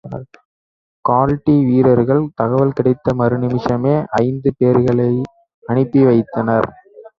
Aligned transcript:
கால்ட்டீ 1.05 1.55
வீரர்கள் 1.67 2.23
தகவல் 2.35 2.73
கிடைத்த 2.73 3.13
மறுநிமிஷமே 3.19 3.95
ஐந்து 4.21 4.51
பேர்களை 4.59 5.09
அனுப்பி 5.63 6.03
வைத்தனர். 6.09 6.69